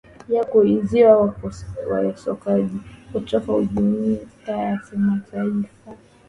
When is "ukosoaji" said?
1.19-2.77